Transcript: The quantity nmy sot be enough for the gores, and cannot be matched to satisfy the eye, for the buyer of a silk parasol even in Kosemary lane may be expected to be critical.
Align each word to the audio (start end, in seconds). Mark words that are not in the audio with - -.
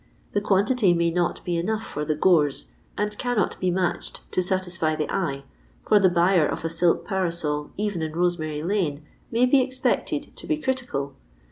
The 0.31 0.41
quantity 0.41 0.95
nmy 0.95 1.13
sot 1.15 1.45
be 1.45 1.57
enough 1.57 1.85
for 1.85 2.03
the 2.03 2.15
gores, 2.15 2.71
and 2.97 3.15
cannot 3.19 3.55
be 3.59 3.69
matched 3.69 4.21
to 4.31 4.41
satisfy 4.41 4.95
the 4.95 5.07
eye, 5.13 5.43
for 5.85 5.99
the 5.99 6.09
buyer 6.09 6.47
of 6.47 6.65
a 6.65 6.71
silk 6.71 7.05
parasol 7.05 7.69
even 7.77 8.01
in 8.01 8.11
Kosemary 8.13 8.63
lane 8.67 9.05
may 9.29 9.45
be 9.45 9.61
expected 9.61 10.35
to 10.35 10.47
be 10.47 10.57
critical. 10.57 11.13